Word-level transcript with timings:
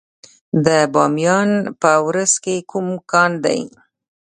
د 0.65 0.67
بامیان 0.93 1.51
په 1.81 1.91
ورس 2.07 2.33
کې 2.43 2.55
کوم 2.71 2.87
کان 3.11 3.31
دی؟ 3.43 3.61